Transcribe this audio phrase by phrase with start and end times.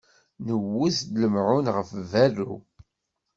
[0.45, 2.53] Newwet-d lemɛun ɣef berru.